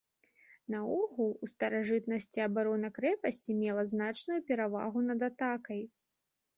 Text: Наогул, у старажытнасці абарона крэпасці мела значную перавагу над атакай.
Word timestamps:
Наогул, 0.75 1.29
у 1.47 1.49
старажытнасці 1.51 2.39
абарона 2.47 2.89
крэпасці 2.97 3.51
мела 3.61 3.87
значную 3.95 4.39
перавагу 4.53 5.09
над 5.13 5.19
атакай. 5.33 5.81